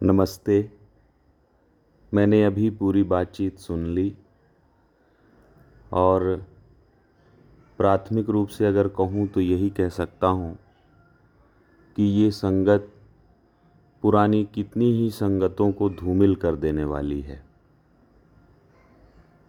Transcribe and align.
नमस्ते। 0.00 0.56
मैंने 2.12 2.42
अभी 2.44 2.68
पूरी 2.70 3.02
बातचीत 3.02 3.58
सुन 3.58 3.86
ली 3.86 4.12
और 5.92 6.24
प्राथमिक 7.78 8.28
रूप 8.28 8.48
से 8.48 8.66
अगर 8.66 8.88
कहूँ 8.88 9.26
तो 9.28 9.40
यही 9.40 9.70
कह 9.70 9.88
सकता 9.88 10.26
हूँ 10.26 10.54
कि 11.96 12.02
ये 12.02 12.30
संगत 12.30 12.88
पुरानी 14.02 14.44
कितनी 14.44 14.92
ही 14.92 15.10
संगतों 15.10 15.70
को 15.72 15.88
धूमिल 15.90 16.34
कर 16.34 16.56
देने 16.56 16.84
वाली 16.84 17.20
है। 17.20 17.42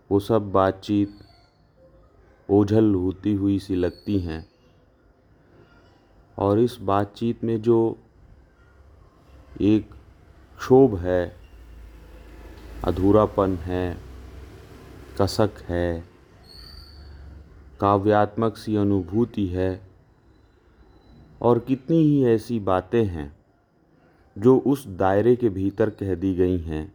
वो 0.09 0.19
सब 0.19 0.51
बातचीत 0.51 1.19
ओझल 2.49 2.93
होती 2.95 3.33
हुई 3.33 3.59
सी 3.59 3.75
लगती 3.75 4.19
हैं 4.19 4.45
और 6.37 6.59
इस 6.59 6.77
बातचीत 6.81 7.43
में 7.43 7.61
जो 7.61 7.79
एक 9.61 9.89
क्षोभ 10.59 10.95
है, 10.97 11.35
अधूरापन 12.83 13.55
है, 13.55 13.97
कसक 15.21 15.61
है, 15.69 16.03
काव्यात्मक 17.79 18.57
सी 18.57 18.75
अनुभूति 18.75 19.45
है, 19.47 19.81
और 21.41 21.59
कितनी 21.59 21.97
ही 21.97 22.25
ऐसी 22.25 22.59
बातें 22.59 23.03
हैं 23.05 23.31
जो 24.35 24.57
उस 24.57 24.87
दायरे 24.87 25.35
के 25.35 25.49
भीतर 25.49 25.89
कह 25.89 26.13
दी 26.15 26.33
गई 26.35 26.57
हैं, 26.59 26.93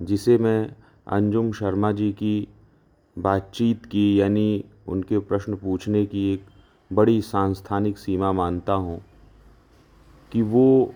जिसे 0.00 0.38
मैं 0.38 0.74
अंजुम 1.06 1.52
शर्मा 1.52 1.92
जी 1.92 2.12
की 2.12 2.48
बातचीत 3.16 3.86
की, 3.86 4.20
यानी 4.20 4.64
उनके 4.88 5.18
प्रश्न 5.18 5.56
पूछने 5.56 6.04
की 6.06 6.32
एक 6.32 6.44
बड़ी 6.90 7.20
सांस्थानिक 7.22 7.98
सीमा 7.98 8.32
मानता 8.32 8.72
हूँ 8.72 9.00
कि 10.32 10.42
वो 10.42 10.94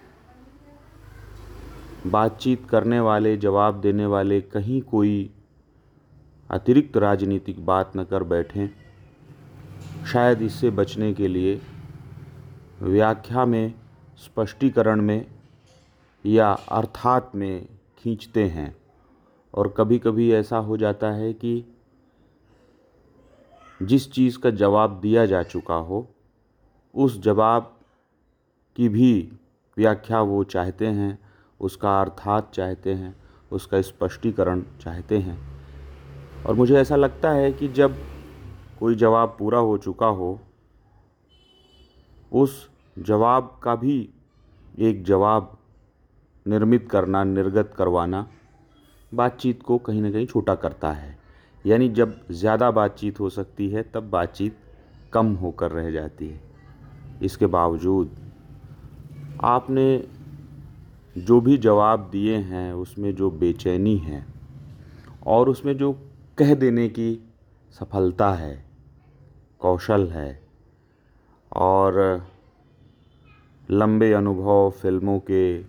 बातचीत 2.07 2.67
करने 2.71 3.01
वाले, 3.01 3.37
जवाब 3.37 3.81
देने 3.81 4.07
वाले 4.07 4.41
कहीं 4.41 4.83
कोई 4.83 5.35
अतिरिक्त 6.51 6.97
राजनीतिक 6.97 7.67
बात 7.67 7.93
न 7.97 8.05
कर 8.05 8.23
बैठें। 8.23 8.69
शायद 10.07 10.43
इससे 10.43 10.71
बचने 10.71 11.15
के 11.15 11.29
लिए 11.29 11.61
व्याख्या 12.83 13.45
में, 13.45 13.75
स्पष्टीकरण 14.17 15.01
में 15.01 15.27
या 16.27 16.53
अर्थात 16.53 17.33
में 17.35 17.67
खींचते 17.99 18.45
हैं। 18.45 18.77
और 19.55 19.75
कभी 19.77 19.99
कभी 19.99 20.33
ऐसा 20.33 20.59
हो 20.59 20.77
जाता 20.77 21.11
है 21.11 21.33
कि 21.33 21.65
जिस 23.83 24.13
चीज़ 24.13 24.39
का 24.39 24.51
जवाब 24.51 25.01
दिया 25.01 25.27
जा 25.27 25.43
चुका 25.43 25.75
हो, 25.75 26.09
उस 26.95 27.23
जवाब 27.23 27.81
की 28.77 28.89
भी 28.89 29.33
व्याख्या 29.77 30.21
वो 30.21 30.45
चाहते 30.45 30.87
हैं। 30.87 31.30
उसका 31.61 32.01
अर्थात 32.01 32.51
चाहते 32.55 32.95
हैं, 32.95 33.15
उसका 33.53 33.81
स्पष्टीकरण 33.83 34.63
चाहते 34.81 35.19
हैं। 35.19 35.39
और 36.47 36.55
मुझे 36.55 36.77
ऐसा 36.77 36.97
लगता 36.97 37.31
है 37.31 37.53
कि 37.53 37.69
जब 37.69 37.97
कोई 38.81 38.95
जवाब 38.95 39.37
पूरा 39.39 39.59
हो 39.59 39.77
चुका 39.79 40.07
हो, 40.07 40.39
उस 42.33 42.69
जवाब 42.99 43.59
का 43.63 43.75
भी 43.75 44.09
एक 44.79 45.03
जवाब 45.05 45.57
निर्मित 46.47 46.89
करना, 46.91 47.25
निर्गत 47.25 47.73
करवाना 47.77 48.27
बातचीत 49.13 49.63
को 49.63 49.79
कहीं 49.79 50.03
ना 50.03 50.11
कहीं 50.11 50.27
छोटा 50.27 50.55
करता 50.55 50.93
है। 50.93 51.19
यानी 51.65 51.89
जब 51.89 52.15
ज़्यादा 52.31 52.71
बातचीत 52.71 53.21
हो 53.21 53.31
सकती 53.31 53.69
है, 53.71 53.83
तब 53.83 54.11
बातचीत 54.11 54.57
कम 55.13 55.33
होकर 55.35 55.71
रह 55.71 55.91
जाती 55.91 56.29
है। 56.29 56.41
इसके 57.23 57.47
बावजूद 57.47 58.17
आपने 59.45 59.87
जो 61.19 61.41
भी 61.41 61.59
जवाब 61.59 62.09
दिए 62.13 62.37
हैं, 62.37 62.73
उसमें 62.73 63.15
जो 63.15 63.31
बेचैनी 63.31 63.97
है 63.97 64.27
और 65.27 65.49
उसमें 65.49 65.77
जो 65.77 65.93
कह 66.39 66.55
देने 66.55 66.89
की 66.89 67.31
सफलता 67.71 68.33
है, 68.35 68.65
कौशल 69.61 70.09
है 70.09 70.43
और 71.53 72.27
लंबे 73.71 74.13
अनुभव 74.13 74.71
फ़िल्मों 74.71 75.19
के, 75.19 75.63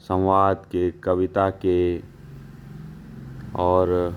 संवाद 0.00 0.66
के, 0.72 0.90
कविता 0.90 1.50
के 1.50 1.98
और 3.56 4.16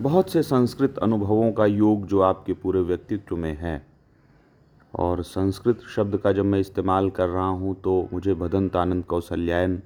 बहुत 0.00 0.30
से 0.30 0.42
संस्कृत 0.42 0.98
अनुभवों 0.98 1.52
का 1.52 1.66
योग 1.66 2.06
जो 2.06 2.20
आपके 2.20 2.52
पूरे 2.52 2.80
व्यक्तित्व 2.80 3.36
में 3.36 3.56
है। 3.56 3.87
और 4.98 5.22
संस्कृत 5.22 5.80
शब्द 5.88 6.16
का 6.16 6.32
जब 6.32 6.44
मैं 6.44 6.58
इस्तेमाल 6.60 7.10
कर 7.10 7.28
रहा 7.28 7.48
हूँ 7.48 7.74
तो 7.74 8.08
मुझे 8.12 8.34
भदंत 8.34 8.76
आनंद 8.76 9.04
कौशल्यायन 9.04 9.82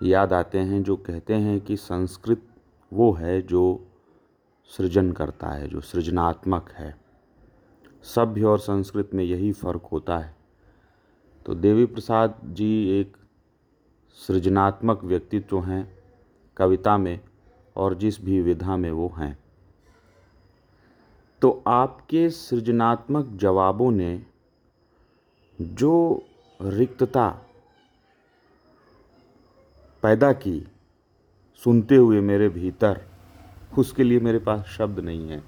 याद 0.00 0.32
आते 0.32 0.58
हैं, 0.58 0.82
जो 0.82 0.96
कहते 0.96 1.34
हैं 1.34 1.60
कि 1.60 1.76
संस्कृत 1.76 2.42
वो 2.92 3.12
है 3.12 3.40
जो 3.42 3.84
सृजन 4.70 5.12
करता 5.12 5.48
है, 5.48 5.68
जो 5.68 5.80
सृजनात्मक 5.80 6.70
है। 6.70 6.94
सभ्य 8.04 8.44
और 8.44 8.58
संस्कृत 8.58 9.10
में 9.14 9.24
यही 9.24 9.52
फ़र्क 9.52 9.86
होता 9.92 10.18
है। 10.18 10.34
तो 11.46 11.54
देवी 11.54 11.84
प्रसाद 11.86 12.40
जी 12.44 13.00
एक 13.00 13.16
सृजनात्मक 14.18 15.04
व्यक्तित्व 15.04 15.60
हैं, 15.60 15.98
कविता 16.56 16.96
में 16.98 17.20
और 17.76 17.94
जिस 17.94 18.20
भी 18.24 18.40
विधा 18.42 18.76
में 18.76 18.90
वो 18.90 19.12
हैं। 19.18 19.36
तो 21.42 21.50
आपके 21.66 22.28
सृजनात्मक 22.30 23.26
जवाबों 23.32 23.90
ने 23.90 24.22
जो 25.58 26.22
रिक्तता 26.60 27.28
पैदा 30.02 30.32
की 30.32 30.66
सुनते 31.62 31.96
हुए 31.96 32.20
मेरे 32.20 32.48
भीतर, 32.48 33.00
उसके 33.78 34.02
लिए 34.02 34.20
मेरे 34.20 34.38
पास 34.38 34.64
शब्द 34.68 34.98
नहीं 35.00 35.28
है। 35.28 35.42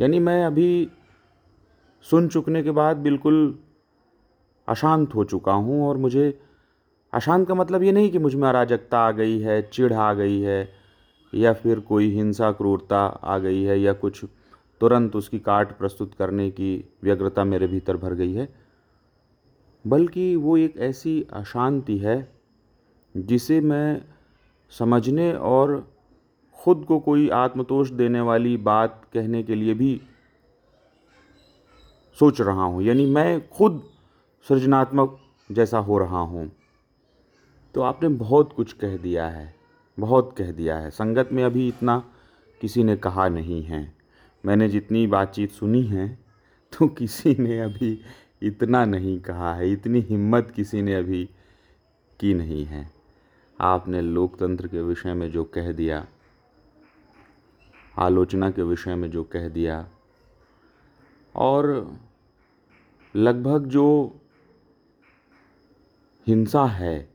यानी 0.00 0.18
मैं 0.18 0.44
अभी 0.44 0.90
सुन 2.06 2.28
चुकने 2.28 2.62
के 2.62 2.70
बाद 2.70 2.96
बिल्कुल 2.96 3.58
अशांत 4.68 5.14
हो 5.14 5.24
चुका 5.24 5.52
हूँ 5.52 5.88
और 5.88 5.96
मुझे, 5.96 6.40
अशांत 7.12 7.48
का 7.48 7.54
मतलब 7.54 7.82
ये 7.82 7.92
नहीं 7.92 8.10
कि 8.10 8.18
मुझमें 8.18 8.48
अराजकता 8.48 8.98
आ 8.98 9.10
गई 9.10 9.38
है, 9.38 9.60
चिढ़ 9.62 9.92
आ 9.92 10.12
गई 10.14 10.40
है 10.40 10.81
या 11.32 11.52
फिर 11.52 11.80
कोई 11.80 12.10
हिंसा, 12.10 12.50
क्रूरता 12.52 12.98
आ 12.98 13.38
गई 13.38 13.62
है 13.62 13.80
या 13.80 13.92
कुछ 13.94 14.24
तुरंत 14.80 15.16
उसकी 15.16 15.38
काट 15.38 15.76
प्रस्तुत 15.78 16.14
करने 16.14 16.50
की 16.50 16.72
व्यग्रता 17.04 17.44
मेरे 17.44 17.66
भीतर 17.66 17.96
भर 17.96 18.14
गई 18.14 18.32
है। 18.32 18.48
बल्कि 19.84 20.34
वो 20.36 20.56
एक 20.56 20.76
ऐसी 20.80 21.20
अशांति 21.32 21.98
है 21.98 22.16
जिसे 23.14 23.60
मैं 23.60 24.02
समझने 24.72 25.32
और 25.34 25.76
ख़ुद 26.58 26.84
को 26.88 26.98
कोई 27.00 27.28
आत्मतोष 27.30 27.90
देने 27.90 28.20
वाली 28.20 28.56
बात 28.58 29.00
कहने 29.14 29.42
के 29.42 29.54
लिए 29.54 29.74
भी 29.74 30.00
सोच 32.18 32.40
रहा 32.40 32.64
हूँ, 32.64 32.82
यानी 32.82 33.06
मैं 33.06 33.48
खुद 33.48 33.82
सृजनात्मक 34.46 35.18
जैसा 35.50 35.78
हो 35.78 35.98
रहा 35.98 36.20
हूँ। 36.20 36.50
तो 37.74 37.80
आपने 37.80 38.08
बहुत 38.08 38.52
कुछ 38.52 38.72
कह 38.72 38.96
दिया 38.96 39.26
है। 39.28 39.54
बहुत 39.98 40.34
कह 40.38 40.52
दिया 40.52 40.78
है। 40.78 40.90
संगत 40.90 41.28
में 41.32 41.44
अभी 41.44 41.68
इतना 41.68 42.12
किसी 42.60 42.84
ने 42.84 42.96
कहा 42.96 43.28
नहीं 43.28 43.62
है। 43.62 43.94
मैंने 44.46 44.68
जितनी 44.68 45.06
बातचीत 45.06 45.50
सुनी 45.50 45.82
है 45.82 46.18
तो 46.78 46.88
किसी 46.98 47.34
ने 47.34 47.60
अभी 47.60 48.00
इतना 48.42 48.84
नहीं 48.84 49.20
कहा 49.20 49.54
है। 49.54 49.72
इतनी 49.72 50.00
हिम्मत 50.00 50.52
किसी 50.56 50.82
ने 50.82 50.94
अभी 50.94 51.30
की 52.20 52.34
नहीं 52.34 52.64
है। 52.64 52.90
आपने 53.60 54.00
लोकतंत्र 54.00 54.68
के 54.68 54.82
विषय 54.82 55.14
में 55.14 55.30
जो 55.30 55.44
कह 55.44 55.72
दिया, 55.72 56.06
आलोचना 57.98 58.50
के 58.50 58.62
विषय 58.62 58.94
में 58.94 59.10
जो 59.10 59.24
कह 59.24 59.48
दिया, 59.48 59.88
और 61.36 61.92
लगभग 63.16 63.66
जो 63.66 64.16
हिंसा 66.26 66.64
है 66.64 67.11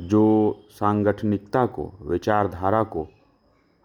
जो 0.00 0.58
सांगठनिकता 0.70 1.66
को, 1.66 1.92
विचारधारा 2.02 2.82
को 2.82 3.08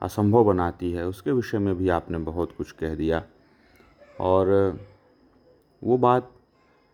असंभव 0.01 0.43
बनाती 0.43 0.91
है, 0.91 1.07
उसके 1.07 1.31
विषय 1.31 1.57
में 1.57 1.77
भी 1.77 1.89
आपने 1.89 2.17
बहुत 2.17 2.55
कुछ 2.57 2.71
कह 2.71 2.95
दिया। 2.95 3.23
और 4.19 4.79
वो 5.83 5.97
बात 5.97 6.31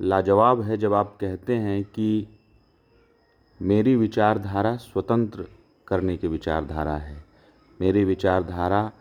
लाजवाब 0.02 0.62
है 0.62 0.78
जब 0.78 0.94
आप 0.94 1.18
कहते 1.22 1.56
हैं 1.56 1.84
कि 1.84 2.28
मेरी 3.62 3.96
विचारधारा 3.96 4.76
स्वतंत्र 4.76 5.46
करने 5.88 6.18
की 6.18 6.28
विचारधारा 6.28 6.96
है। 6.96 7.26
मेरी 7.82 8.04
विचारधारा 8.04 8.92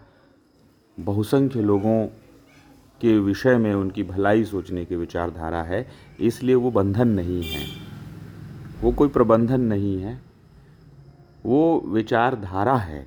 बहुसंख्य 1.00 1.60
लोगों 1.60 2.06
के 3.00 3.18
विषय 3.18 3.56
में, 3.56 3.74
उनकी 3.74 4.02
भलाई 4.02 4.44
सोचने 4.44 4.84
की 4.84 4.96
विचारधारा 4.96 5.62
है, 5.62 5.90
इसलिए 6.20 6.54
वो 6.54 6.70
बंधन 6.70 7.08
नहीं 7.08 7.42
है। 7.42 7.83
वो 8.84 8.90
कोई 8.92 9.08
प्रबंधन 9.08 9.60
नहीं 9.60 10.00
है, 10.00 10.20
वो 11.44 11.80
विचारधारा 11.80 12.76
है। 12.76 13.06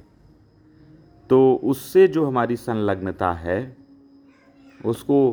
तो 1.30 1.60
उससे 1.64 2.08
जो 2.08 2.26
हमारी 2.26 2.56
संलग्नता 2.56 3.32
है, 3.34 3.78
उसको 4.86 5.32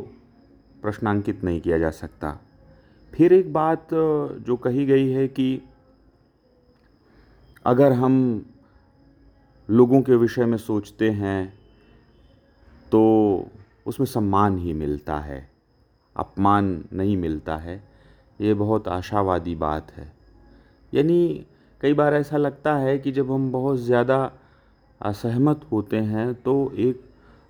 प्रश्नांकित 0.82 1.44
नहीं 1.44 1.60
किया 1.60 1.78
जा 1.78 1.90
सकता। 1.90 2.38
फिर 3.12 3.32
एक 3.32 3.52
बात 3.52 3.88
जो 3.92 4.56
कही 4.56 4.86
गई 4.86 5.08
है 5.10 5.28
कि 5.28 5.62
अगर 7.66 7.92
हम 7.92 8.44
लोगों 9.68 10.02
के 10.02 10.16
विषय 10.16 10.44
में 10.44 10.58
सोचते 10.58 11.10
हैं 11.10 11.54
तो 12.92 13.02
उसमें 13.86 14.06
सम्मान 14.06 14.58
ही 14.58 14.72
मिलता 14.72 15.18
है, 15.20 15.50
अपमान 16.16 16.84
नहीं 16.92 17.16
मिलता 17.16 17.56
है। 17.56 17.82
ये 18.40 18.54
बहुत 18.54 18.88
आशावादी 18.88 19.54
बात 19.54 19.92
है। 19.92 20.13
यानी 20.94 21.44
कई 21.80 21.92
बार 21.92 22.14
ऐसा 22.14 22.36
लगता 22.36 22.76
है 22.76 22.98
कि 22.98 23.12
जब 23.12 23.30
हम 23.32 23.50
बहुत 23.52 23.78
ज़्यादा 23.78 24.18
असहमत 25.00 25.60
होते 25.72 25.96
हैं 25.96 26.32
तो 26.34 26.72
एक 26.78 27.00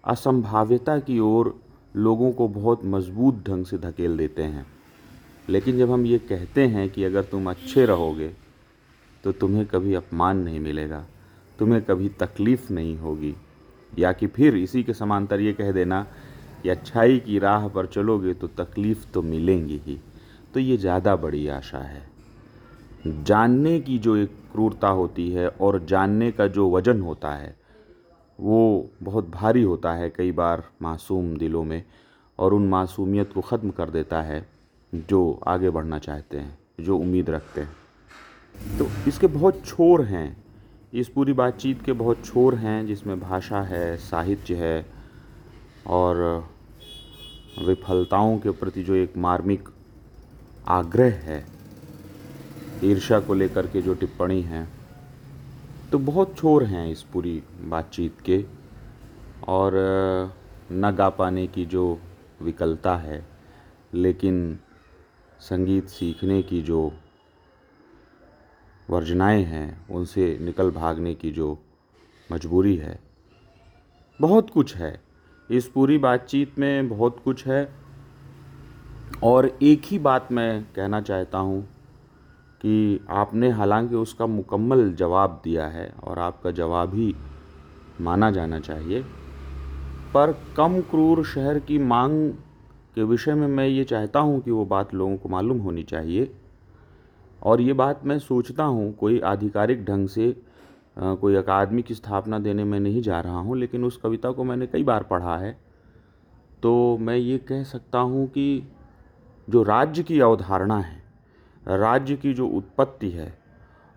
असंभाव्यता 0.04 0.98
की 0.98 1.18
ओर 1.18 1.54
लोगों 1.96 2.30
को 2.32 2.48
बहुत 2.48 2.84
मज़बूत 2.84 3.42
ढंग 3.46 3.64
से 3.64 3.78
धकेल 3.78 4.16
देते 4.16 4.42
हैं। 4.42 4.66
लेकिन 5.48 5.78
जब 5.78 5.90
हम 5.90 6.06
ये 6.06 6.18
कहते 6.18 6.66
हैं 6.66 6.88
कि 6.90 7.04
अगर 7.04 7.24
तुम 7.24 7.50
अच्छे 7.50 7.84
रहोगे 7.86 8.28
तो 9.24 9.32
तुम्हें 9.32 9.66
कभी 9.66 9.94
अपमान 9.94 10.38
नहीं 10.38 10.60
मिलेगा, 10.60 11.04
तुम्हें 11.58 11.82
कभी 11.82 12.08
तकलीफ़ 12.20 12.72
नहीं 12.72 12.96
होगी। 12.98 13.34
या 13.92 14.12
कि 14.12 14.26
फिर 14.26 14.56
इसी 14.56 14.82
के 14.82 14.94
समांतर 14.94 15.40
ये 15.40 15.52
कह 15.52 15.72
देना 15.72 16.02
कि 16.62 16.68
अच्छाई 16.68 17.18
की 17.18 17.38
राह 17.38 17.68
पर 17.68 17.86
चलोगे 17.86 18.34
तो 18.34 18.46
तकलीफ़ 18.58 19.04
तो 19.14 19.22
मिलेंगी 19.22 19.80
ही। 19.86 19.98
तो 20.54 20.60
ये 20.60 20.76
ज़्यादा 20.76 21.16
बड़ी 21.16 21.46
आशा 21.48 21.78
है। 21.78 22.13
जानने 23.06 23.78
की 23.80 23.98
जो 23.98 24.16
एक 24.16 24.36
क्रूरता 24.52 24.88
होती 24.88 25.28
है 25.30 25.48
और 25.48 25.84
जानने 25.84 26.30
का 26.32 26.46
जो 26.46 26.70
वज़न 26.70 27.00
होता 27.00 27.30
है, 27.30 27.54
वो 28.38 28.90
बहुत 29.02 29.28
भारी 29.30 29.62
होता 29.62 29.92
है 29.92 30.08
कई 30.10 30.32
बार 30.32 30.62
मासूम 30.82 31.36
दिलों 31.36 31.64
में 31.64 31.82
और 32.38 32.54
उन 32.54 32.68
मासूमियत 32.68 33.32
को 33.32 33.40
ख़त्म 33.40 33.70
कर 33.70 33.90
देता 33.90 34.22
है 34.22 34.46
जो 34.92 35.40
आगे 35.46 35.70
बढ़ना 35.70 35.98
चाहते 35.98 36.38
हैं, 36.38 36.58
जो 36.80 36.98
उम्मीद 36.98 37.30
रखते 37.30 37.60
हैं। 37.60 38.78
तो 38.78 38.86
इसके 39.08 39.26
बहुत 39.26 39.64
छोर 39.66 40.02
हैं, 40.02 40.36
इस 40.92 41.08
पूरी 41.08 41.32
बातचीत 41.32 41.82
के 41.82 41.92
बहुत 41.92 42.24
छोर 42.24 42.54
हैं 42.54 42.86
जिसमें 42.86 43.18
भाषा 43.20 43.60
है, 43.62 43.96
साहित्य 43.96 44.54
है 44.54 44.86
और 45.86 46.48
विफलताओं 47.58 48.38
के 48.38 48.50
प्रति 48.50 48.82
जो 48.82 48.94
एक 48.94 49.16
मार्मिक 49.16 49.68
आग्रह 50.68 51.14
है 51.22 51.53
ईर्षा 52.84 53.20
को 53.20 53.34
लेकर 53.34 53.66
के 53.66 53.82
जो 53.82 53.94
टिप्पणी 53.94 54.42
है 54.42 54.68
तो 55.92 55.98
बहुत 55.98 56.36
छोर 56.36 56.64
हैं 56.64 56.88
इस 56.88 57.02
पूरी 57.02 57.42
बातचीत 57.60 58.20
के। 58.20 58.44
और, 59.48 59.72
न 60.72 60.90
गा 60.90 61.08
पाने 61.08 61.46
की 61.46 61.64
जो 61.66 62.00
विकलता 62.42 62.96
है, 62.96 63.26
लेकिन 63.94 64.58
संगीत 65.40 65.88
सीखने 65.88 66.42
की 66.42 66.62
जो 66.62 66.92
वर्जनाएँ 68.90 69.44
हैं, 69.44 69.86
उनसे 69.88 70.38
निकल 70.40 70.70
भागने 70.70 71.14
की 71.14 71.30
जो 71.30 71.58
मजबूरी 72.32 72.76
है, 72.76 72.98
बहुत 74.20 74.50
कुछ 74.50 74.74
है। 74.76 75.00
इस 75.50 75.66
पूरी 75.66 75.98
बातचीत 75.98 76.58
में 76.58 76.88
बहुत 76.88 77.20
कुछ 77.24 77.46
है। 77.46 77.74
और 79.22 79.58
एक 79.62 79.82
ही 79.84 79.98
बात 79.98 80.32
मैं 80.32 80.64
कहना 80.76 81.00
चाहता 81.00 81.38
हूँ 81.38 81.73
कि 82.64 83.00
आपने 83.10 83.50
हालाँकि 83.50 83.94
उसका 83.94 84.26
मुकम्मल 84.26 84.92
जवाब 84.92 85.40
दिया 85.44 85.66
है 85.66 85.92
और 86.04 86.18
आपका 86.18 86.50
जवाब 86.50 86.94
ही 86.94 87.14
माना 88.00 88.30
जाना 88.30 88.60
चाहिए। 88.60 89.02
पर 90.14 90.32
कम 90.56 90.80
क्रूर 90.80 91.24
शहर 91.24 91.58
की 91.58 91.78
मांग 91.78 92.32
के 92.94 93.02
विषय 93.02 93.34
में 93.34 93.46
मैं 93.46 93.66
ये 93.66 93.84
चाहता 93.84 94.20
हूँ 94.20 94.40
कि 94.40 94.50
वो 94.50 94.64
बात 94.64 94.94
लोगों 94.94 95.16
को 95.16 95.28
मालूम 95.28 95.58
होनी 95.58 95.82
चाहिए। 95.82 96.30
और 97.42 97.60
ये 97.60 97.72
बात 97.72 98.04
मैं 98.04 98.18
सोचता 98.18 98.64
हूँ, 98.64 98.92
कोई 98.92 99.20
आधिकारिक 99.20 99.84
ढंग 99.84 100.08
से 100.08 100.36
कोई 100.98 101.34
अकादमी 101.34 101.82
की 101.82 101.94
स्थापना 101.94 102.38
देने 102.38 102.64
में 102.64 102.80
नहीं 102.80 103.02
जा 103.02 103.20
रहा 103.20 103.38
हूँ, 103.38 103.58
लेकिन 103.58 103.84
उस 103.84 103.96
कविता 103.96 104.30
को 104.30 104.44
मैंने 104.44 104.66
कई 104.66 104.84
बार 104.84 105.02
पढ़ा 105.02 105.36
है। 105.36 105.56
तो 106.62 106.98
मैं 106.98 107.16
ये 107.16 107.38
कह 107.38 107.62
सकता 107.62 107.98
हूँ 107.98 108.26
कि 108.26 108.68
जो 109.50 109.62
राज्य 109.62 110.02
की 110.02 110.20
अवधारणा 110.20 110.78
है 110.78 111.03
राज्य 111.68 112.16
की 112.16 112.34
जो 112.34 112.46
उत्पत्ति 112.46 113.10
है 113.10 113.38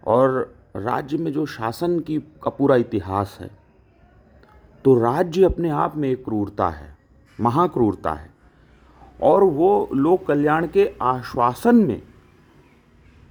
और 0.07 0.55
राज्य 0.75 1.17
में 1.17 1.31
जो 1.31 1.45
शासन 1.45 1.99
की 1.99 2.17
का 2.43 2.49
पूरा 2.49 2.75
इतिहास 2.75 3.37
है 3.41 3.49
तो 4.85 4.93
राज्य 4.95 5.43
अपने 5.43 5.69
आप 5.69 5.97
में 5.97 6.09
एक 6.09 6.23
क्रूरता 6.25 6.69
है, 6.69 6.97
महाक्रूरता 7.41 8.13
है। 8.13 8.29
और 9.21 9.43
वो 9.43 9.89
लोक 9.93 10.25
कल्याण 10.25 10.67
के 10.67 10.93
आश्वासन 11.01 11.75
में 11.75 12.01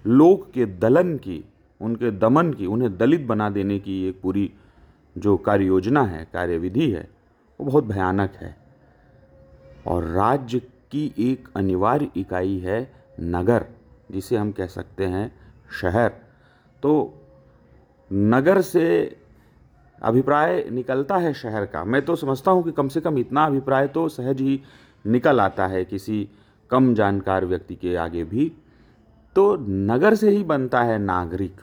लोक 0.07 0.51
के 0.51 0.67
दलन 0.67 1.17
की, 1.17 1.45
उनके 1.81 2.11
दमन 2.11 2.53
की, 2.53 2.67
उन्हें 2.67 2.97
दलित 2.99 3.27
बना 3.27 3.51
देने 3.51 3.79
की 3.79 4.09
एक 4.09 4.21
पूरी 4.23 4.53
जो 5.19 5.37
कार्य 5.37 5.65
योजना 5.65 6.03
है, 6.03 6.29
कार्यविधि 6.33 6.91
है, 6.91 7.09
वो 7.61 7.67
बहुत 7.67 7.85
भयानक 7.85 8.33
है। 8.33 8.57
और 9.87 10.05
राज्य 10.05 10.59
की 10.91 11.15
एक 11.19 11.49
अनिवार्य 11.57 12.11
इकाई 12.17 12.59
है 12.59 12.93
नगर। 13.21 13.67
जिसे 14.09 14.37
हम 14.37 14.53
कह 14.53 14.67
सकते 14.67 15.05
हैं 15.05 15.31
शहर। 15.81 16.09
तो 16.83 16.93
नगर 18.11 18.61
से 18.61 19.17
अभिप्राय 20.03 20.65
निकलता 20.73 21.17
है 21.17 21.33
शहर 21.35 21.67
का। 21.67 21.85
मैं 21.85 22.03
तो 22.03 22.17
समझता 22.17 22.51
हूँ 22.51 22.63
कि 22.65 22.73
कम 22.73 22.89
से 22.89 23.01
कम 23.01 23.19
इतना 23.19 23.45
अभिप्राय 23.45 23.87
तो 23.89 24.09
सहज 24.09 24.41
ही 24.41 24.61
निकल 25.05 25.41
आता 25.41 25.67
है 25.67 25.85
किसी 25.85 26.29
कम 26.71 26.95
जानकार 26.95 27.45
व्यक्ति 27.45 27.75
के 27.75 27.95
आगे 27.97 28.25
भी। 28.25 28.53
तो 29.37 29.57
नगर 29.61 30.15
से 30.15 30.31
ही 30.31 30.43
बनता 30.45 30.83
है 30.83 30.99
नागरिक। 30.99 31.61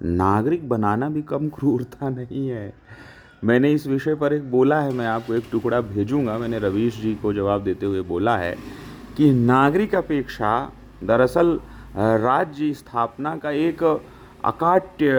नागरिक 0.00 0.68
बनाना 0.68 1.08
भी 1.08 1.22
कम 1.22 1.48
क्रूरता 1.48 2.08
नहीं 2.08 2.48
है। 2.48 2.72
मैंने 3.44 3.72
इस 3.72 3.86
विषय 3.86 4.14
पर 4.14 4.32
एक 4.32 4.50
बोला 4.50 4.80
है, 4.80 4.92
मैं 4.92 5.06
आपको 5.06 5.34
एक 5.34 5.44
टुकड़ा 5.52 5.80
भेजूँगा। 5.80 6.36
मैंने 6.38 6.58
रवीश 6.58 7.00
जी 7.00 7.14
को 7.14 7.32
जवाब 7.32 7.64
देते 7.64 7.86
हुए 7.86 8.00
बोला 8.02 8.36
है 8.36 8.56
कि 9.16 9.30
नागरिक 9.32 9.94
अपेक्षा 9.94 10.70
दरअसल 11.02 11.60
राज्य 11.96 12.72
स्थापना 12.74 13.36
का 13.36 13.50
एक 13.50 13.82
अकाट्य 14.44 15.10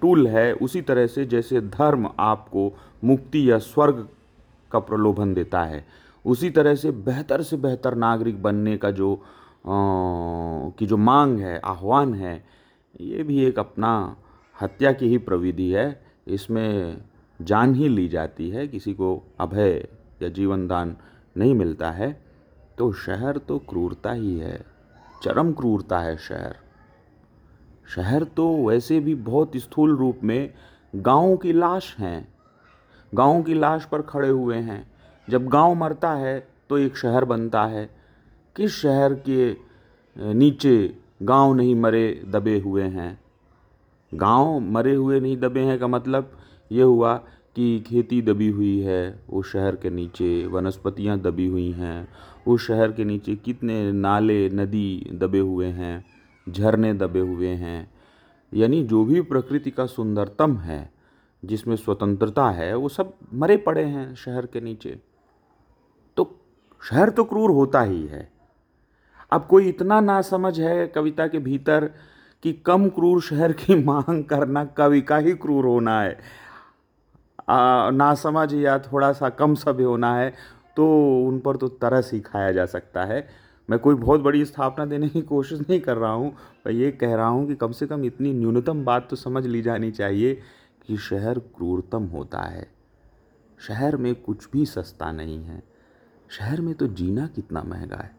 टूल 0.00 0.26
है 0.28 0.52
उसी 0.52 0.80
तरह 0.82 1.06
से 1.06 1.24
जैसे 1.24 1.60
धर्म 1.60 2.10
आपको 2.18 2.72
मुक्ति 3.04 3.50
या 3.50 3.58
स्वर्ग 3.58 4.08
का 4.72 4.78
प्रलोभन 4.78 5.34
देता 5.34 5.62
है 5.64 5.86
उसी 6.24 6.50
तरह 6.50 6.74
से 6.74 6.90
बेहतर 6.90 7.42
से 7.42 7.56
बेहतर 7.56 7.94
नागरिक 7.94 8.42
बनने 8.42 8.76
का 8.76 8.90
जो 8.90 9.14
आ, 9.14 9.20
की 10.78 10.86
जो 10.86 10.96
मांग 10.96 11.38
है 11.38 11.58
आह्वान 11.64 12.14
है 12.14 12.44
ये 13.00 13.22
भी 13.22 13.44
एक 13.44 13.58
अपना 13.58 14.16
हत्या 14.62 14.92
की 14.92 15.08
ही 15.08 15.18
प्रविधि 15.18 15.70
है 15.72 16.02
इसमें 16.28 17.02
जान 17.42 17.74
ही 17.74 17.88
ली 17.88 18.08
जाती 18.08 18.50
है 18.50 18.68
किसी 18.68 18.94
को 18.94 19.22
अभय 19.40 19.88
या 20.22 20.28
जीवन 20.28 20.66
दान 20.68 20.96
नहीं 21.36 21.54
मिलता 21.54 21.90
है 21.90 22.22
तो 22.78 22.92
शहर 22.92 23.38
तो 23.38 23.58
क्रूरता 23.58 24.12
ही 24.12 24.38
है। 24.38 24.79
चरम 25.22 25.52
क्रूरता 25.52 25.98
है 25.98 26.16
शहर। 26.18 26.56
शहर 27.94 28.24
तो 28.24 28.46
वैसे 28.66 29.00
भी 29.00 29.14
बहुत 29.14 29.56
स्थूल 29.56 29.96
रूप 29.96 30.20
में 30.24 30.52
गाँव 30.94 31.36
की 31.36 31.52
लाश 31.52 31.94
हैं। 31.98 32.28
गाँव 33.12 33.42
की 33.42 33.54
लाश 33.54 33.84
पर 33.84 34.02
खड़े 34.02 34.28
हुए 34.28 34.56
हैं। 34.56 34.84
जब 35.28 35.48
गाँव 35.48 35.74
मरता 35.74 36.12
है 36.14 36.38
तो 36.70 36.78
एक 36.78 36.96
शहर 36.96 37.24
बनता 37.24 37.64
है। 37.64 37.88
किस 38.56 38.76
शहर 38.76 39.14
के 39.28 39.52
नीचे 40.34 40.94
गाँव 41.22 41.54
नहीं 41.54 41.74
मरे, 41.74 42.22
दबे 42.26 42.58
हुए 42.58 42.82
हैं? 42.82 43.18
गाँव 44.12 44.58
मरे 44.60 44.94
हुए 44.94 45.20
नहीं, 45.20 45.36
दबे 45.36 45.60
हैं 45.60 45.78
का 45.78 45.86
मतलब 45.86 46.30
ये 46.72 46.82
हुआ 46.82 47.14
कि 47.56 47.80
खेती 47.80 48.20
दबी 48.22 48.48
हुई 48.48 48.78
है 48.80 49.20
उस 49.30 49.52
शहर 49.52 49.76
के 49.76 49.90
नीचे 49.90 50.46
वनस्पतियाँ 50.46 51.18
दबी 51.18 51.46
हुई 51.46 51.70
हैं। 51.72 52.08
उस 52.46 52.66
शहर 52.66 52.92
के 52.92 53.04
नीचे 53.04 53.36
कितने 53.36 53.92
नाले 53.92 54.48
नदी 54.48 55.10
दबे 55.12 55.38
हुए 55.38 55.66
हैं 55.66 56.04
झरने 56.48 56.94
दबे 56.94 57.20
हुए 57.20 57.48
हैं। 57.48 57.90
यानी 58.54 58.82
जो 58.84 59.04
भी 59.04 59.20
प्रकृति 59.20 59.70
का 59.70 59.86
सुंदरतम 59.86 60.56
है 60.56 60.92
जिसमें 61.44 61.76
स्वतंत्रता 61.76 62.50
है 62.50 62.74
वो 62.74 62.88
सब 62.88 63.14
मरे 63.34 63.56
पड़े 63.56 63.84
हैं 63.84 64.14
शहर 64.14 64.46
के 64.46 64.60
नीचे। 64.60 65.00
तो 66.16 66.40
शहर 66.90 67.10
तो 67.10 67.24
क्रूर 67.24 67.50
होता 67.50 67.82
ही 67.82 68.06
है। 68.06 68.32
अब 69.32 69.46
कोई 69.46 69.68
इतना 69.68 70.00
ना 70.00 70.22
समझ 70.22 70.60
है 70.60 70.86
कविता 70.86 71.26
के 71.26 71.38
भीतर 71.38 71.90
कि 72.42 72.52
कम 72.52 72.88
क्रूर 72.88 73.22
शहर 73.22 73.52
की 73.52 73.74
मांग 73.84 74.24
करना 74.24 74.64
कवि 74.64 75.00
का 75.00 75.16
ही 75.16 75.32
क्रूर 75.32 75.64
होना 75.64 76.02
है। 76.02 76.18
आ, 77.48 77.90
ना 77.90 78.14
समझ 78.14 78.54
या 78.54 78.78
थोड़ा 78.78 79.12
सा 79.12 79.28
कम 79.28 79.54
सभ्य 79.54 79.84
होना 79.84 80.14
है 80.16 80.59
तो 80.80 81.24
उन 81.28 81.40
पर 81.40 81.56
तो 81.56 81.68
तरस 81.68 82.10
ही 82.12 82.20
खाया 82.20 82.52
जा 82.52 82.66
सकता 82.66 83.04
है। 83.04 83.28
मैं 83.70 83.78
कोई 83.78 83.94
बहुत 83.94 84.20
बड़ी 84.20 84.44
स्थापना 84.44 84.84
देने 84.84 85.08
की 85.08 85.22
कोशिश 85.22 85.60
नहीं 85.60 85.80
कर 85.80 85.96
रहा 85.96 86.12
हूँ। 86.12 86.36
मैं 86.66 86.72
ये 86.72 86.90
कह 86.90 87.14
रहा 87.14 87.26
हूँ 87.26 87.46
कि 87.46 87.54
कम 87.54 87.72
से 87.72 87.86
कम 87.86 88.04
इतनी 88.04 88.32
न्यूनतम 88.32 88.84
बात 88.84 89.06
तो 89.10 89.16
समझ 89.16 89.46
ली 89.46 89.62
जानी 89.62 89.90
चाहिए 89.90 90.34
कि 90.86 90.96
शहर 90.96 91.38
क्रूरतम 91.38 92.04
होता 92.04 92.40
है। 92.40 92.70
शहर 93.68 93.96
में 93.96 94.14
कुछ 94.14 94.50
भी 94.50 94.66
सस्ता 94.66 95.12
नहीं 95.12 95.44
है। 95.44 95.62
शहर 96.30 96.60
में 96.60 96.74
तो 96.74 96.86
जीना 96.86 97.26
कितना 97.26 97.62
महँगा 97.62 97.96
है। 97.96 98.16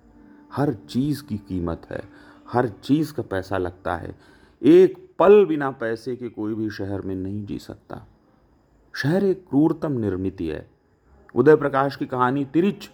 हर 0.53 0.73
चीज़ 0.73 1.23
की 1.23 1.37
कीमत 1.37 1.81
है। 1.91 2.03
हर 2.51 2.67
चीज़ 2.67 3.13
का 3.13 3.23
पैसा 3.23 3.57
लगता 3.57 3.95
है। 3.95 4.15
एक 4.63 5.09
पल 5.19 5.45
बिना 5.45 5.71
पैसे 5.71 6.15
के 6.15 6.29
कोई 6.29 6.53
भी 6.53 6.69
शहर 6.69 7.01
में 7.01 7.15
नहीं 7.15 7.45
जी 7.45 7.59
सकता। 7.59 8.07
शहर 8.95 9.23
एक 9.23 9.47
क्रूरतम 9.49 9.91
निर्मित 9.91 10.37
है। 10.41 10.80
उदय 11.35 11.55
प्रकाश 11.55 11.95
की 11.95 12.05
कहानी 12.05 12.45
तिरिच 12.45 12.89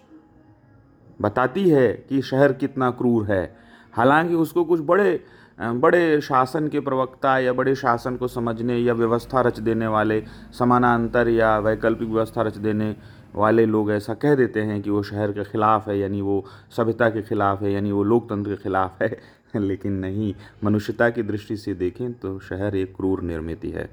बताती 1.20 1.68
है 1.70 1.92
कि 2.08 2.22
शहर 2.22 2.52
कितना 2.52 2.90
क्रूर 2.90 3.26
है। 3.26 3.56
हालाँकि 3.94 4.34
उसको 4.34 4.64
कुछ 4.64 4.80
बड़े 4.80 5.20
बड़े 5.60 6.20
शासन 6.20 6.68
के 6.68 6.80
प्रवक्ता 6.80 7.38
या 7.38 7.52
बड़े 7.52 7.74
शासन 7.74 8.16
को 8.16 8.28
समझने 8.28 8.76
या 8.78 8.94
व्यवस्था 8.94 9.40
रच 9.40 9.58
देने 9.58 9.86
वाले, 9.86 10.22
समानांतर 10.58 11.28
या 11.28 11.58
वैकल्पिक 11.58 12.08
व्यवस्था 12.08 12.42
रच 12.42 12.56
देने 12.56 12.94
वाले 13.34 13.66
लोग 13.66 13.90
ऐसा 13.92 14.14
कह 14.14 14.34
देते 14.34 14.60
हैं 14.60 14.82
कि 14.82 14.90
वो 14.90 15.02
शहर 15.02 15.32
के 15.32 15.44
ख़िलाफ़ 15.44 15.90
है, 15.90 15.98
यानी 15.98 16.20
वो 16.20 16.44
सभ्यता 16.76 17.10
के 17.10 17.22
ख़िलाफ़ 17.22 17.64
है, 17.64 17.72
यानी 17.72 17.92
वो 17.92 18.02
लोकतंत्र 18.02 18.50
के 18.50 18.56
ख़िलाफ़ 18.56 19.02
है। 19.02 19.18
लेकिन 19.56 19.92
नहीं, 19.92 20.34
मनुष्यता 20.64 21.10
की 21.10 21.22
दृष्टि 21.22 21.56
से 21.56 21.74
देखें 21.74 22.12
तो 22.14 22.38
शहर 22.38 22.76
एक 22.76 22.96
क्रूर 22.96 23.22
निर्मित 23.22 23.64
है। 23.64 23.90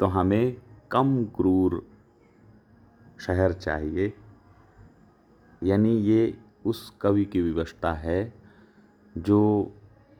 तो 0.00 0.06
हमें 0.06 0.56
कम 0.90 1.24
क्रूर 1.24 1.82
शहर 3.20 3.52
चाहिए। 3.52 4.12
यानी 5.62 6.00
ये 6.00 6.38
उस 6.66 6.92
कवि 7.00 7.24
की 7.24 7.42
विवशता 7.42 7.92
है 7.92 8.34
जो 9.18 9.72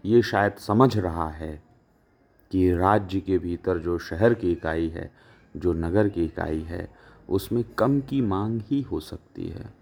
ये 0.05 0.23
शायद 0.23 0.53
समझ 0.53 0.99
रहा 0.99 1.31
है 1.31 1.63
कि 2.51 2.75
राज्य 2.75 3.21
के 3.21 3.39
भीतर 3.39 3.79
जो 3.79 3.99
शहर 3.99 4.35
की 4.35 4.53
इकाई 4.53 4.89
है, 4.89 5.15
जो 5.57 5.73
नगर 5.73 6.09
की 6.09 6.25
इकाई 6.25 6.61
है, 6.61 6.89
उसमें 7.29 7.65
कम 7.65 8.01
की 8.01 8.21
मांग 8.21 8.61
ही 8.61 8.83
हो 8.83 9.01
सकती 9.01 9.49
है। 9.49 9.75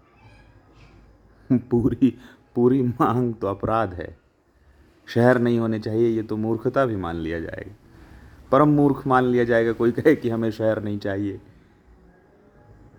पूरी 1.57 2.17
पूरी 2.55 2.81
मांग 2.81 3.35
तो 3.35 3.47
अपराध 3.47 3.93
है। 3.93 4.17
शहर 5.05 5.39
नहीं 5.39 5.59
होने 5.59 5.79
चाहिए, 5.79 6.09
ये 6.09 6.23
तो 6.23 6.37
मूर्खता 6.37 6.85
भी 6.85 6.95
मान 6.95 7.15
लिया 7.15 7.39
जाएगा। 7.39 7.75
परम 8.51 8.67
मूर्ख 8.67 9.07
मान 9.07 9.23
लिया 9.23 9.43
जाएगा, 9.43 9.71
कोई 9.71 9.91
कहे 9.91 10.15
कि 10.15 10.29
हमें 10.29 10.51
शहर 10.51 10.83
नहीं 10.83 10.99
चाहिए। 10.99 11.41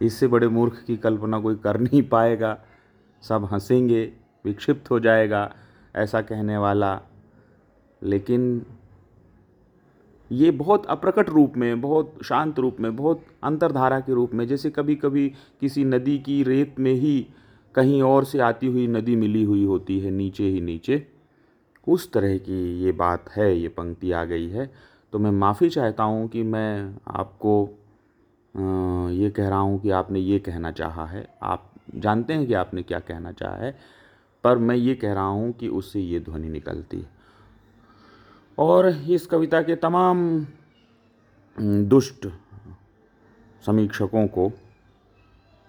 इससे 0.02 0.26
बड़े 0.26 0.48
मूर्ख 0.48 0.84
की 0.86 0.96
कल्पना 0.96 1.40
कोई 1.40 1.54
कर 1.54 1.80
नहीं 1.80 2.02
पाएगा। 2.02 2.58
सब 3.22 3.48
हंसेंगे, 3.52 4.12
विक्षिप्त 4.44 4.90
हो 4.90 5.00
जाएगा, 5.00 5.54
ऐसा 5.96 6.20
कहने 6.22 6.56
वाला। 6.56 7.00
लेकिन 8.02 8.66
ये 10.32 10.50
बहुत 10.50 10.86
अप्रकट 10.86 11.28
रूप 11.28 11.56
में, 11.56 11.80
बहुत 11.80 12.14
शांत 12.24 12.58
रूप 12.58 12.76
में, 12.80 12.96
बहुत 12.96 13.24
अंतरधारा 13.42 14.00
के 14.00 14.12
रूप 14.14 14.34
में, 14.34 14.46
जैसे 14.46 14.70
कभी 14.70 14.94
कभी 14.94 15.32
किसी 15.60 15.84
नदी 15.84 16.18
की 16.18 16.42
रेत 16.42 16.74
में 16.78 16.92
ही 16.92 17.26
कहीं 17.74 18.02
और 18.02 18.24
से 18.24 18.38
आती 18.38 18.66
हुई 18.66 18.86
नदी 18.86 19.16
मिली 19.16 19.44
हुई 19.44 19.64
होती 19.64 20.00
है, 20.00 20.10
नीचे 20.10 20.44
ही 20.44 20.60
नीचे। 20.60 21.06
उस 21.88 22.12
तरह 22.12 22.38
की 22.38 22.80
ये 22.80 22.92
बात 22.92 23.30
है, 23.30 23.58
ये 23.58 23.68
पंक्ति 23.68 24.12
आ 24.12 24.24
गई 24.24 24.48
है। 24.48 24.72
तो 25.12 25.18
मैं 25.18 25.30
माफ़ी 25.30 25.70
चाहता 25.70 26.02
हूँ 26.02 26.28
कि 26.28 26.42
मैं 26.42 26.96
आपको 27.08 27.79
ये 28.54 29.30
कह 29.30 29.48
रहा 29.48 29.58
हूँ 29.58 29.80
कि 29.80 29.90
आपने 29.90 30.20
ये 30.20 30.38
कहना 30.38 30.70
चाहा 30.72 31.06
है। 31.06 31.26
आप 31.42 31.70
जानते 31.96 32.32
हैं 32.32 32.46
कि 32.46 32.54
आपने 32.54 32.82
क्या 32.82 32.98
कहना 33.00 33.32
चाहा 33.32 33.56
है, 33.56 33.74
पर 34.44 34.58
मैं 34.58 34.76
ये 34.76 34.94
कह 34.94 35.12
रहा 35.12 35.24
हूँ 35.24 35.52
कि 35.52 35.68
उससे 35.68 36.00
ये 36.00 36.20
ध्वनि 36.20 36.48
निकलती। 36.48 36.98
है 36.98 37.18
और 38.58 38.88
इस 38.88 39.26
कविता 39.26 39.62
के 39.62 39.76
तमाम 39.76 40.46
दुष्ट 41.58 42.26
समीक्षकों 43.64 44.26
को 44.28 44.48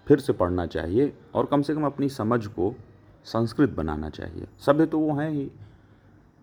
फिर 0.06 0.18
से 0.18 0.32
पढ़ना 0.32 0.66
चाहिए 0.66 1.12
और 1.34 1.46
कम 1.46 1.62
से 1.62 1.74
कम 1.74 1.84
अपनी 1.86 2.08
समझ 2.08 2.46
को 2.46 2.74
संस्कृत 3.26 3.70
बनाना 3.70 4.08
चाहिए। 4.10 4.46
सभ्य 4.66 4.86
तो 4.86 4.98
वो 4.98 5.14
हैं 5.14 5.30
ही। 5.30 5.50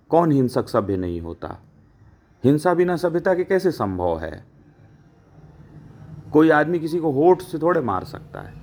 कौन 0.10 0.32
हिंसक 0.32 0.68
सभ्य 0.68 0.98
नहीं 0.98 1.20
होता? 1.22 1.58
हिंसा 2.44 2.74
बिना 2.74 2.96
सभ्यता 2.96 3.34
के 3.36 3.44
कैसे 3.44 3.72
संभव 3.72 4.20
है? 4.20 4.44
कोई 6.34 6.50
आदमी 6.50 6.80
किसी 6.80 7.00
को 7.00 7.12
होठ 7.12 7.42
से 7.42 7.60
थोड़े 7.60 7.82
मार 7.82 8.04
सकता 8.04 8.42
है। 8.42 8.62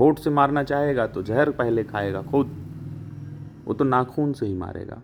होठ 0.00 0.18
से 0.18 0.30
मारना 0.30 0.62
चाहेगा 0.62 1.06
तो 1.06 1.22
जहर 1.22 1.50
पहले 1.50 1.84
खाएगा 1.84 2.22
खुद। 2.22 2.64
वो 3.64 3.74
तो 3.74 3.84
नाखून 3.84 4.32
से 4.32 4.46
ही 4.46 4.54
मारेगा। 4.54 5.02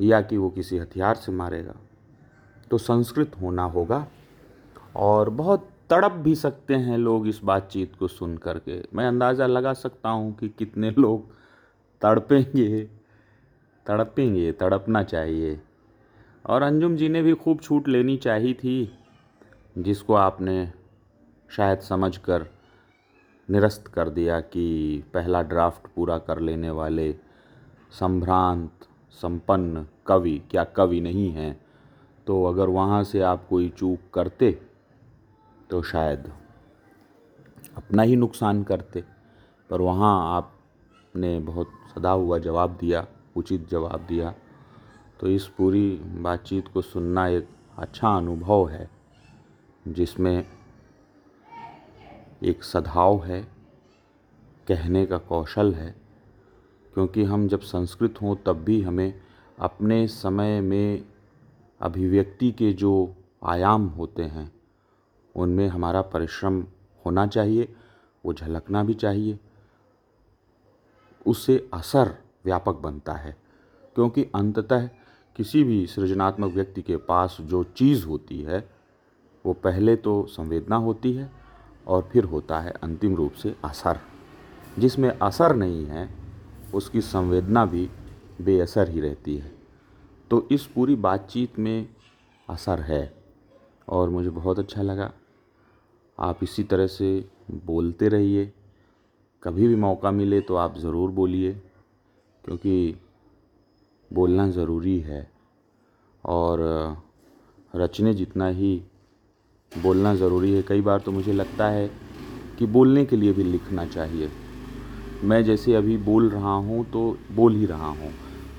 या 0.00 0.20
कि 0.20 0.36
वो 0.36 0.50
किसी 0.50 0.78
हथियार 0.78 1.14
से 1.14 1.32
मारेगा। 1.32 1.74
तो 2.70 2.78
संस्कृत 2.78 3.32
होना 3.40 3.64
होगा। 3.64 4.06
और 4.96 5.30
बहुत 5.30 5.68
तड़प 5.90 6.12
भी 6.12 6.34
सकते 6.34 6.74
हैं 6.74 6.98
लोग 6.98 7.28
इस 7.28 7.40
बातचीत 7.44 7.96
को 7.96 8.08
सुन 8.08 8.36
करके। 8.36 8.82
मैं 8.94 9.08
अंदाज़ा 9.08 9.46
लगा 9.46 9.72
सकता 9.72 10.08
हूँ 10.08 10.36
कि 10.36 10.48
कितने 10.48 10.90
लोग 10.90 11.30
तड़पेंगे। 12.02 12.84
तड़पेंगे, 13.86 14.52
तड़पना 14.52 15.02
चाहिए। 15.02 15.60
और 16.46 16.62
अंजुम 16.62 16.96
जी 16.96 17.08
ने 17.08 17.22
भी 17.22 17.32
खूब 17.32 17.60
छूट 17.60 17.88
लेनी 17.88 18.16
चाहिए 18.16 18.54
थी। 18.54 18.98
जिसको 19.78 20.14
आपने 20.14 20.72
शायद 21.50 21.80
समझ 21.80 22.16
कर 22.16 22.46
निरस्त 23.48 23.86
कर 23.86 24.08
दिया 24.08 24.40
कि 24.40 25.04
पहला 25.14 25.42
ड्राफ्ट 25.42 25.86
पूरा 25.94 26.18
कर 26.18 26.40
लेने 26.40 26.70
वाले 26.70 27.12
संभ्रांत, 27.90 28.70
संपन्न 29.10 29.86
कवि, 30.06 30.38
क्या 30.50 30.64
कवि 30.64 31.00
नहीं 31.00 31.30
हैं 31.30 31.60
तो 32.26 32.44
अगर 32.44 32.68
वहाँ 32.68 33.02
से 33.04 33.20
आप 33.20 33.46
कोई 33.48 33.68
चूक 33.68 33.98
करते 34.14 34.50
तो 35.70 35.82
शायद 35.82 36.32
अपना 37.76 38.02
ही 38.02 38.16
नुकसान 38.16 38.62
करते। 38.62 39.04
पर 39.70 39.80
वहाँ 39.80 40.36
आपने 40.36 41.38
बहुत 41.40 41.70
सदा 41.94 42.10
हुआ 42.10 42.38
जवाब 42.38 42.76
दिया, 42.80 43.06
उचित 43.36 43.68
जवाब 43.68 44.06
दिया। 44.08 44.34
तो 45.20 45.28
इस 45.28 45.46
पूरी 45.46 45.90
बातचीत 46.20 46.68
को 46.68 46.82
सुनना 46.82 47.26
एक 47.28 47.48
अच्छा 47.78 48.16
अनुभव 48.16 48.68
है। 48.68 48.93
जिसमें 49.88 50.46
एक 52.42 52.64
सद्भाव 52.64 53.24
है, 53.24 53.48
कहने 54.68 55.06
का 55.06 55.18
कौशल 55.18 55.74
है। 55.74 55.94
क्योंकि 56.94 57.24
हम 57.24 57.48
जब 57.48 57.60
संस्कृत 57.60 58.14
हों, 58.22 58.36
तब 58.36 58.52
भी 58.52 58.82
हमें 58.82 59.20
अपने 59.58 60.08
समय 60.08 60.60
में 60.60 61.04
अभिव्यक्ति 61.80 62.52
के 62.52 62.72
जो 62.72 63.14
आयाम 63.44 63.86
होते 63.86 64.22
हैं, 64.22 64.52
उनमें 65.36 65.68
हमारा 65.68 66.02
परिश्रम 66.02 66.66
होना 67.06 67.26
चाहिए, 67.26 67.74
वो 68.26 68.34
झलकना 68.34 68.84
भी 68.84 68.94
चाहिए। 68.94 69.38
उससे 71.26 71.70
असर 71.74 72.16
व्यापक 72.44 72.74
बनता 72.74 73.12
है, 73.12 73.36
क्योंकि 73.94 74.24
अंततः 74.34 74.88
किसी 75.36 75.64
भी 75.64 75.86
सृजनात्मक 75.86 76.54
व्यक्ति 76.54 76.82
के 76.82 76.96
पास 76.96 77.36
जो 77.40 77.64
चीज़ 77.64 78.06
होती 78.06 78.42
है 78.42 78.74
वो 79.44 79.52
पहले 79.54 79.96
तो 79.96 80.22
संवेदना 80.30 80.76
होती 80.76 81.12
है 81.12 81.30
और 81.86 82.08
फिर 82.12 82.24
होता 82.24 82.60
है 82.60 82.70
अंतिम 82.82 83.16
रूप 83.16 83.32
से 83.32 83.54
असर 83.64 83.98
जिसमें 84.78 85.08
असर 85.10 85.54
नहीं 85.56 85.84
है, 85.86 86.08
उसकी 86.74 87.00
संवेदना 87.00 87.64
भी 87.66 87.88
बेअसर 88.40 88.88
ही 88.88 89.00
रहती 89.00 89.36
है। 89.36 89.52
तो 90.30 90.46
इस 90.52 90.64
पूरी 90.66 90.94
बातचीत 90.96 91.58
में 91.58 91.88
असर 92.48 92.80
है 92.80 93.12
और 93.88 94.08
मुझे 94.10 94.30
बहुत 94.30 94.58
अच्छा 94.58 94.82
लगा। 94.82 95.10
आप 96.18 96.42
इसी 96.42 96.62
तरह 96.64 96.86
से 96.86 97.28
बोलते 97.66 98.08
रहिए। 98.08 98.52
कभी 99.42 99.68
भी 99.68 99.76
मौका 99.76 100.10
मिले 100.10 100.40
तो 100.40 100.56
आप 100.56 100.78
ज़रूर 100.78 101.10
बोलिए, 101.10 101.52
क्योंकि 102.44 102.96
बोलना 104.10 104.48
ज़रूरी 104.50 104.98
है। 105.00 105.28
और 106.24 106.60
रचने 107.74 108.14
जितना 108.14 108.48
ही 108.48 108.82
बोलना 109.74 110.14
ज़रूरी 110.14 110.52
है। 110.52 110.62
कई 110.62 110.80
बार 110.80 110.98
तो 110.98 111.12
मुझे 111.12 111.32
लगता 111.32 111.68
है 111.68 111.86
कि 112.58 112.66
बोलने 112.68 113.04
के 113.04 113.16
लिए 113.16 113.32
भी 113.32 113.44
लिखना 113.44 113.86
चाहिए। 113.86 114.32
मैं 115.22 115.42
जैसे 115.44 115.74
अभी 115.74 115.96
बोल 115.98 116.28
रहा 116.30 116.54
हूँ 116.54 116.84
तो 116.90 117.18
बोल 117.32 117.54
ही 117.56 117.66
रहा 117.66 117.88
हूँ। 117.88 118.14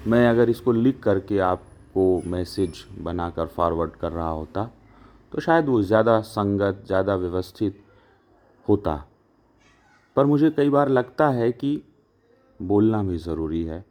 मैं 0.05 0.27
अगर 0.27 0.49
इसको 0.49 0.71
लिख 0.71 0.99
करके 0.99 1.39
आपको 1.41 2.21
मैसेज 2.27 2.85
बनाकर 2.99 3.45
फॉरवर्ड 3.47 3.91
कर 3.91 4.11
रहा 4.11 4.29
होता 4.29 4.69
तो 5.31 5.41
शायद 5.41 5.67
वो 5.67 5.81
ज़्यादा 5.83 6.19
संगत, 6.21 6.83
ज़्यादा 6.87 7.15
व्यवस्थित 7.15 7.79
होता। 8.65 9.03
पर 10.15 10.25
मुझे 10.25 10.49
कई 10.49 10.69
बार 10.69 10.89
लगता 10.89 11.29
है 11.29 11.51
कि 11.51 11.81
बोलना 12.59 13.01
भी 13.03 13.17
ज़रूरी 13.17 13.63
है। 13.63 13.83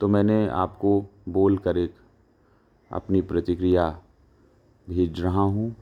तो 0.00 0.08
मैंने 0.08 0.46
आपको 0.48 1.00
बोल 1.28 1.56
कर 1.58 1.78
एक 1.78 1.94
अपनी 2.90 3.20
प्रतिक्रिया 3.22 3.88
भेज 4.86 5.20
रहा 5.20 5.42
हूँ। 5.42 5.74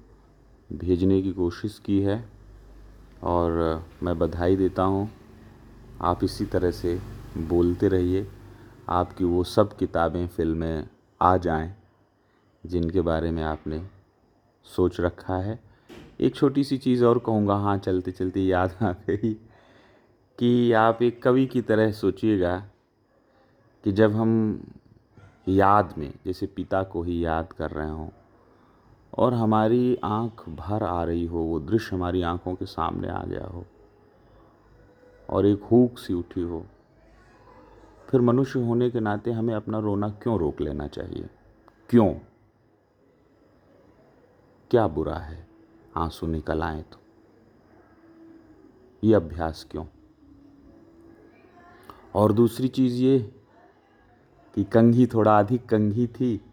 भेजने 0.72 1.22
की 1.22 1.32
कोशिश 1.32 1.78
की 1.78 2.00
है 2.00 2.24
और 3.22 3.84
मैं 4.02 4.18
बधाई 4.18 4.56
देता 4.56 4.82
हूँ। 4.82 5.10
आप 6.02 6.24
इसी 6.24 6.44
तरह 6.44 6.70
से 6.70 6.98
बोलते 7.38 7.88
रहिए। 7.88 8.26
आपकी 8.88 9.24
वो 9.24 9.44
सब 9.44 9.76
किताबें 9.76 10.26
फ़िल्में 10.26 10.88
आ 11.20 11.36
जाएँ 11.36 11.74
जिनके 12.64 13.00
बारे 13.00 13.30
में 13.30 13.42
आपने 13.42 13.82
सोच 14.64 15.00
रखा 15.00 15.36
है। 15.36 15.58
एक 16.20 16.34
छोटी 16.34 16.64
सी 16.64 16.78
चीज़ 16.78 17.04
और 17.04 17.18
कहूँगा 17.18 17.54
हाँ 17.54 17.76
चलते 17.78 18.12
चलते 18.12 18.40
याद 18.40 18.76
आ 18.82 18.92
गई 18.92 19.34
कि 20.38 20.72
आप 20.72 21.02
एक 21.02 21.22
कवि 21.22 21.46
की 21.46 21.62
तरह 21.62 21.92
सोचिएगा 21.92 22.56
कि 23.84 23.92
जब 23.92 24.12
हम 24.12 24.62
याद 25.48 25.94
में, 25.98 26.12
जैसे 26.26 26.46
पिता 26.46 26.82
को 26.82 27.02
ही 27.02 27.24
याद 27.24 27.52
कर 27.52 27.70
रहे 27.70 27.90
हों 27.90 28.08
और 29.19 29.35
हमारी 29.35 29.99
आँख 30.05 30.49
भर 30.49 30.83
आ 30.83 31.05
रही 31.05 31.26
हो, 31.26 31.38
वो 31.38 31.61
दृश्य 31.61 31.97
हमारी 31.97 32.23
आँखों 32.23 32.55
के 32.55 32.67
सामने 32.67 33.09
आ 33.09 33.23
गया 33.23 33.47
हो 33.47 33.67
और 35.31 35.47
एक 35.47 35.62
हूक 35.62 35.99
सी 35.99 36.14
उठी 36.14 36.40
हो। 36.40 36.67
फिर 38.09 38.21
मनुष्य 38.21 38.61
होने 38.61 38.90
के 38.90 39.00
नाते 39.00 39.33
हमें 39.33 39.55
अपना 39.55 39.79
रोना 39.79 40.09
क्यों 40.09 40.38
रोक 40.38 40.61
लेना 40.61 40.87
चाहिए? 40.87 41.31
क्यों? 41.88 42.14
क्या 44.71 44.88
बुरा 44.88 45.17
है? 45.17 45.49
आँसू 45.97 46.26
निकल 46.26 46.62
आए 46.62 46.83
तो। 46.83 46.97
ये 49.05 49.14
अभ्यास 49.14 49.67
क्यों? 49.71 49.85
और 52.14 52.33
दूसरी 52.33 52.69
चीज़ 52.69 52.95
ये 52.95 53.35
कि 54.55 54.64
कंघी 54.64 55.07
थोड़ा 55.07 55.38
अधिक 55.38 55.67
कंघी 55.67 56.07
थी 56.07 56.50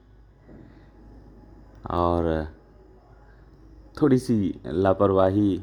और 1.91 2.47
थोड़ी 4.01 4.17
सी 4.17 4.61
लापरवाही 4.65 5.61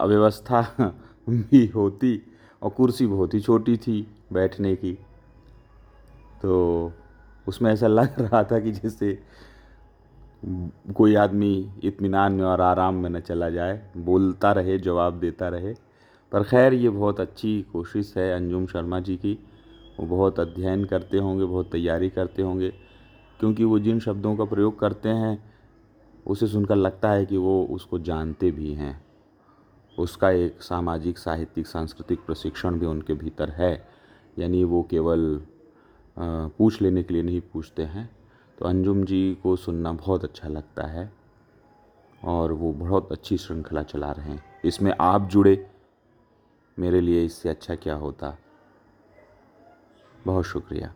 अव्यवस्था 0.00 0.62
भी 1.28 1.66
होती 1.66 2.22
और 2.62 2.70
कुर्सी 2.70 3.06
बहुत 3.06 3.34
ही 3.34 3.40
छोटी 3.40 3.76
थी 3.76 4.16
बैठने 4.32 4.76
की। 4.76 4.98
तो 6.42 6.92
उसमें 7.48 7.72
ऐसा 7.72 7.86
लग 7.86 8.18
रहा 8.18 8.44
था 8.44 8.60
कि 8.60 8.72
जैसे 8.72 9.22
कोई 10.94 11.14
आदमी 11.14 11.72
इत्मीनान 11.84 12.32
में 12.32 12.44
और 12.44 12.60
आराम 12.60 12.94
में 12.94 13.10
न 13.10 13.20
चला 13.20 13.50
जाए, 13.50 13.90
बोलता 13.96 14.52
रहे, 14.52 14.78
जवाब 14.78 15.20
देता 15.20 15.48
रहे। 15.48 15.74
पर 16.32 16.42
खैर, 16.42 16.74
ये 16.74 16.90
बहुत 16.90 17.20
अच्छी 17.20 17.62
कोशिश 17.72 18.14
है 18.16 18.34
अंजुम 18.34 18.66
शर्मा 18.66 19.00
जी 19.00 19.16
की। 19.16 19.38
वो 20.00 20.06
बहुत 20.06 20.40
अध्ययन 20.40 20.84
करते 20.84 21.18
होंगे, 21.18 21.44
बहुत 21.44 21.70
तैयारी 21.70 22.10
करते 22.10 22.42
होंगे। 22.42 22.87
क्योंकि 23.40 23.64
वो 23.64 23.78
जिन 23.78 24.00
शब्दों 24.00 24.36
का 24.36 24.44
प्रयोग 24.44 24.78
करते 24.78 25.08
हैं, 25.08 25.52
उसे 26.26 26.46
सुनकर 26.46 26.76
लगता 26.76 27.10
है 27.10 27.26
कि 27.26 27.36
वो 27.36 27.64
उसको 27.70 27.98
जानते 27.98 28.50
भी 28.50 28.72
हैं। 28.72 29.06
उसका 29.98 30.30
एक 30.30 30.62
सामाजिक, 30.62 31.18
साहित्यिक, 31.18 31.66
सांस्कृतिक 31.66 32.20
प्रशिक्षण 32.26 32.78
भी 32.78 32.86
उनके 32.86 33.14
भीतर 33.14 33.50
है। 33.50 33.88
यानी 34.38 34.64
वो 34.64 34.82
केवल 34.82 35.42
पूछ 36.18 36.82
लेने 36.82 37.02
के 37.02 37.14
लिए 37.14 37.22
नहीं 37.22 37.40
पूछते 37.40 37.82
हैं। 37.82 38.10
तो 38.58 38.64
अंजुम 38.64 39.04
जी 39.04 39.38
को 39.42 39.56
सुनना 39.56 39.92
बहुत 39.92 40.24
अच्छा 40.24 40.48
लगता 40.48 40.86
है 40.86 41.12
और 42.24 42.52
वो 42.52 42.72
बहुत 42.72 43.12
अच्छी 43.12 43.36
श्रृंखला 43.36 43.82
चला 43.82 44.10
रहे 44.12 44.30
हैं। 44.30 44.44
इसमें 44.64 44.92
आप 45.00 45.28
जुड़े। 45.28 45.70
मेरे 46.78 47.00
लिए 47.00 47.24
इससे 47.24 47.48
अच्छा 47.48 47.74
क्या 47.74 47.94
होता? 47.94 48.36
बहुत 50.26 50.44
शुक्रिया। 50.44 50.94